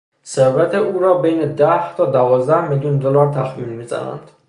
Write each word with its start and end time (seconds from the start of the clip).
ثروت 0.25 0.75
او 0.79 0.93
را 1.03 1.13
بین 1.23 1.51
ده 1.55 1.95
تا 1.95 2.05
دوازده 2.05 2.69
میلیون 2.69 2.97
دلار 2.97 3.33
تخمین 3.33 3.69
میزنند. 3.69 4.31